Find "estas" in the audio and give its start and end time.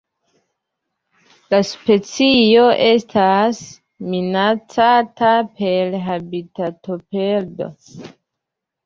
2.85-3.59